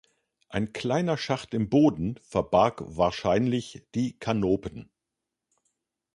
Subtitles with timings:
[0.49, 2.19] Ein kleiner Schacht im Boden
[2.49, 4.89] barg wahrscheinlich die Kanopen.